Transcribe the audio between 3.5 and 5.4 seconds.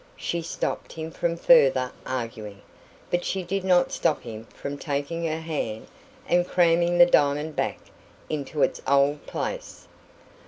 not stop him from taking her